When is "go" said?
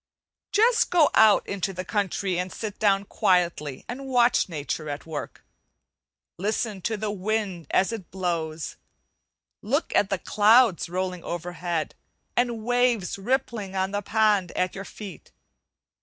0.89-1.11